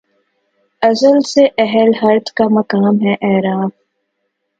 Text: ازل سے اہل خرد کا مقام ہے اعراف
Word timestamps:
ازل 0.81 1.17
سے 1.31 1.43
اہل 1.57 1.89
خرد 1.99 2.29
کا 2.37 2.45
مقام 2.51 2.95
ہے 3.01 3.13
اعراف 3.21 3.71